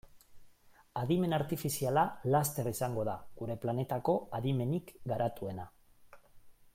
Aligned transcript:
Adimen 1.01 1.35
artifiziala 1.37 2.05
laster 2.35 2.71
izango 2.71 3.05
da 3.11 3.15
gure 3.41 3.59
planetako 3.67 4.19
adimenik 4.39 4.93
garatuena. 5.13 5.71